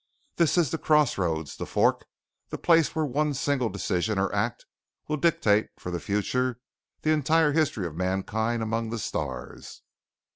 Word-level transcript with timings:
This 0.37 0.57
is 0.57 0.71
the 0.71 0.79
crossroads, 0.79 1.57
the 1.57 1.67
fork, 1.67 2.05
the 2.49 2.57
place 2.57 2.95
where 2.95 3.05
one 3.05 3.35
single 3.35 3.69
decision 3.69 4.17
or 4.17 4.33
act 4.33 4.65
will 5.07 5.15
dictate 5.17 5.67
for 5.77 5.91
the 5.91 5.99
future 5.99 6.59
the 7.03 7.11
entire 7.13 7.51
history 7.51 7.85
of 7.85 7.93
mankind 7.95 8.63
among 8.63 8.89
the 8.89 8.97
stars. 8.97 9.83